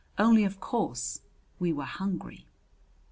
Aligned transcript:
Only, 0.17 0.43
of 0.45 0.59
course 0.59 1.19
we 1.59 1.71
were 1.71 1.85
hungry. 1.85 2.47